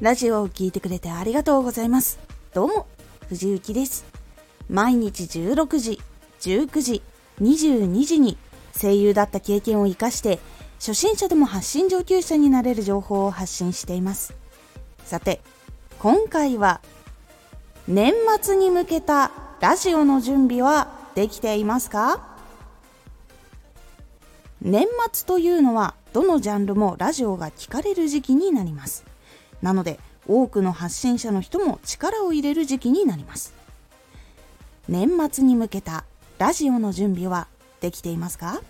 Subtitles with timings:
[0.00, 2.18] ラジオを聴いてくれてありがとうございます。
[2.52, 2.86] どうも、
[3.30, 4.04] 藤幸です。
[4.68, 6.02] 毎日16時、
[6.40, 7.02] 19時、
[7.40, 8.36] 22時に
[8.78, 10.38] 声優だった経験を活かして、
[10.80, 14.34] 初心者でも発信上級者になれる情報を発信しています。
[15.06, 15.40] さて、
[15.98, 16.82] 今回は、
[17.88, 22.36] 年末に向けたラジオの準備はできていますか？
[24.60, 29.06] 年末というのはどのジャンルもラジオが聞かれる時期になります。
[29.62, 33.54] なので多くの発信者の人も力を入れる時期になります。
[34.88, 36.04] 年末に向けた
[36.38, 37.48] ラジオの準備は
[37.80, 38.62] できていますか？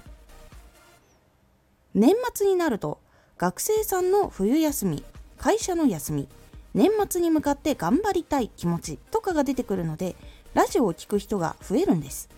[1.95, 3.01] 年末になると
[3.39, 5.05] 学生さんの冬休み
[5.39, 6.29] 会社の休み
[6.75, 10.15] 年末に向かって頑張りたい気持ちとかが出てくるので
[10.55, 12.29] ラジオを聴く人が増えるんです。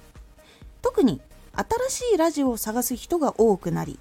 [0.80, 1.20] 特に
[1.88, 3.98] 新しいラジオを探す人が多くなり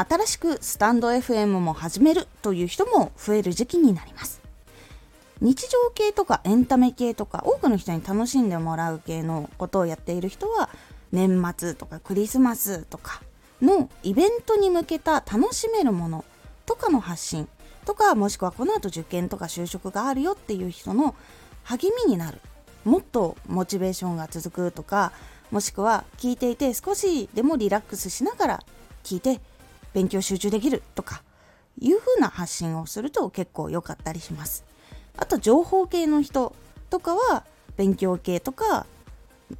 [0.00, 4.40] 新しくスタンド FM も始めるという人も増える時期になります。
[5.42, 10.70] 日常系とかエンタメ系とか多くの人に楽しんでもらう系のことをやっている人は
[11.12, 13.22] 年末とかクリスマスとか
[13.60, 16.24] のイベントに向けた楽しめるもの
[16.64, 17.46] とかの発信
[17.84, 21.14] とかもしくはこの後受験とか就職があるよっていう人の
[21.64, 22.40] 励みになる。
[22.84, 25.12] もっとモチベーションが続くとか
[25.50, 28.64] もしくは聞いていて少しでもリラックスしながら
[29.04, 29.40] 聞いて
[29.92, 31.22] 勉強集中できるとか
[31.80, 34.64] いう風な発信をすると結構良かったりします。
[35.16, 36.54] あと情報系の人
[36.88, 37.44] とかは
[37.76, 38.86] 勉強系とか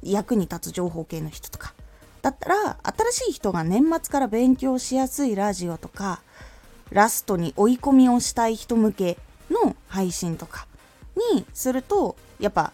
[0.03, 1.73] 役に立つ情報系の人とか
[2.21, 6.21] だったら新しい人が年末から勉強しやすいラジオとか
[6.91, 9.17] ラストに追い込みをしたい人向け
[9.49, 10.67] の配信とか
[11.33, 12.73] にするとやっぱ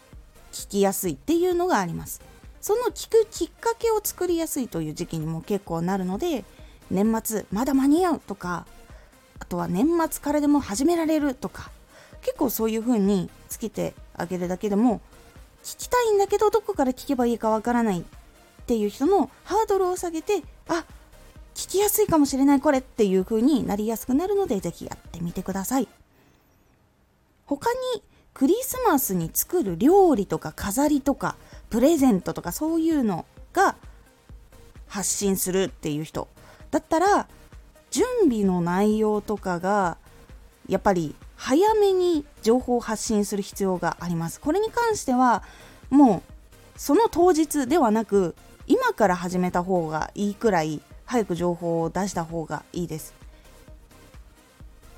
[0.52, 2.22] 聞きやすいっていうのがあります
[2.62, 6.44] その聞くきっかけを作りやすいという時期にも結構なるので
[6.92, 8.66] 年末まだ間に合うとか
[9.40, 11.72] あとは年末からでも始められるとか
[12.22, 15.02] 結構そういう風につけてあげるだけでも
[15.64, 18.04] 聞きたいんだけどどこから聞けばいいかわからないっ
[18.66, 20.86] ていう人のハードルを下げてあ
[21.56, 25.88] 聞きやすいかもしれないこれっていう風になりやすくなるのでぜひやってみてください。
[27.46, 31.36] 他にクリスマスに作る料理とか飾りとか
[31.72, 33.76] プレゼントとかそういうのが
[34.88, 36.28] 発信するっていう人。
[36.72, 37.28] だったら
[37.92, 39.98] 準備の内容とかが
[40.68, 44.40] やっぱり早めに情報を発信する必要があります。
[44.40, 45.44] これに関しては
[45.90, 48.36] もうその当日ではなく
[48.68, 53.14] 今から始めた方がいいくらい早く情報を出した方がいいです。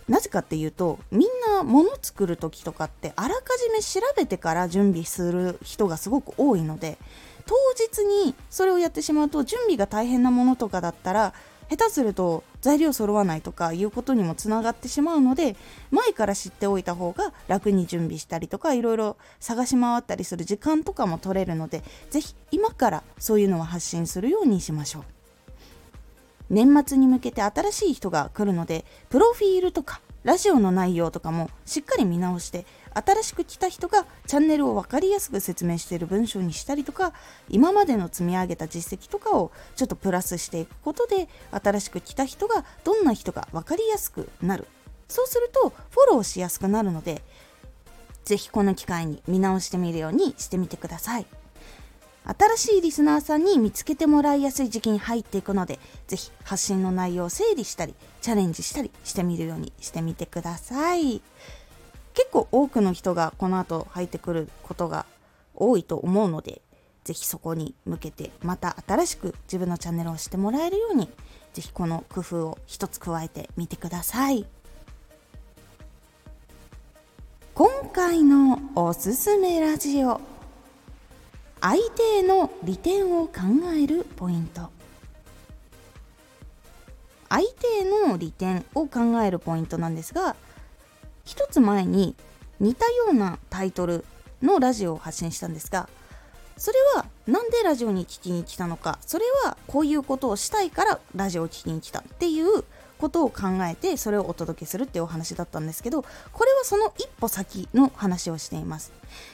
[0.08, 1.22] なぜかっていうとみん
[1.56, 6.97] な物作る時とかってあらかじめ調べてから準備する人がすごく多いので
[7.46, 11.34] 当日にそれをやってしまうと準備が大変なものとかだったら
[11.69, 15.56] 下手すると材料揃わないとかいうことにもつながってしまうので
[15.91, 25.03] 前から知っておいた方が楽に準備したりとかいろいろ探し回ったりする時間とかも取れるので是非今からそういうのは発信するようにしましょう。
[26.50, 37.14] 年末に向けて新しい人が来るのでプロフィールとかラジオの内容とかもしっかり見直して新しく来た人がチャンネルを分かりやすく説明している文章にしたりとか
[37.50, 44.68] 今までの積み上げた実績とかをちょっとプラスしていくことで新しく来た人がどんな人か分かりやすくなる
[45.08, 47.22] そうするとフォローしやすくなるので
[48.26, 51.26] 是非この機会に見直してみるようにしてみてください
[52.26, 61.22] 新しいリスナーさんに見つけてもらいやすい時期に入っていくので是非発信の内容を整理したりチャレンジしたりしてみるようにしてみてください。
[62.19, 65.06] 結構多くの人がこの後入ってくることが
[65.56, 66.62] 多いと思うので
[67.06, 71.09] 是非そこに向けてまた新しく自分のチャンネルをしてもらえるように
[71.53, 74.46] 是非この工夫を一つ加えてみてください。
[77.53, 80.19] 今回のおすすめラジオ。
[81.62, 83.34] 相手への利点を考
[83.81, 84.69] えるポイント。
[87.29, 90.35] 相手への利点を考えるポイントなんですが
[91.29, 92.16] 一つ前に
[92.59, 94.03] 似たようなタイトル
[94.41, 95.87] のラジオを発信したんですが
[96.58, 102.64] それは何でラジオに聞きに来たのかそれはこういうことをしたいからラジオを聞きに来たっていう
[102.97, 108.91] ことを考えてそれをお届けするっていうお話だったんですけどこれはその一歩先の話をしています。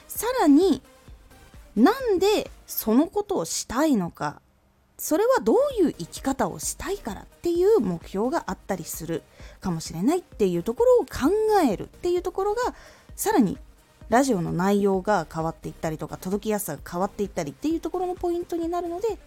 [0.09, 0.81] さらに
[1.77, 4.41] なんでそのことをしたいのか
[4.97, 9.23] それはどういう生き方をしたいからっていう目標があったりする
[9.59, 11.31] かもしれないっていうところを考
[11.63, 12.73] えるっていうところが
[13.15, 13.57] さらに
[14.09, 19.17] ラジオの内容が変わっていったりとか届きやすさが変わっていったりっていうところのポイントになるので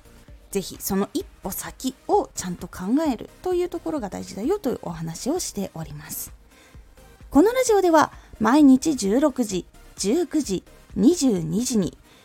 [0.50, 6.32] 是非その一歩先をちゃんと考えるというところが大事だよというお話をしております。
[7.30, 9.66] このラジオでは毎日16時、
[9.98, 10.64] 19時、
[10.96, 11.98] 22時に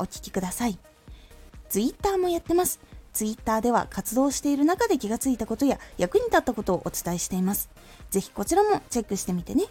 [0.00, 0.78] お聴きください。
[1.68, 2.80] Twitter もやってます。
[3.12, 7.68] Twitter では活動している中で気がついたことや役に立ったことをお伝えしています。
[8.10, 9.64] ぜひこちらもチェックしてみてね。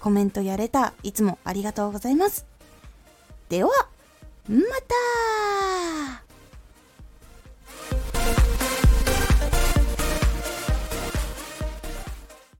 [0.00, 2.46] コメントやれたいつもありがとうございます。
[3.48, 3.70] では、
[4.48, 4.56] ま
[4.86, 4.94] た